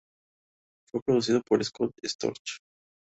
Fue 0.89 0.99
producido 1.05 1.41
por 1.47 1.63
Scott 1.63 1.93
Storch. 2.03 2.57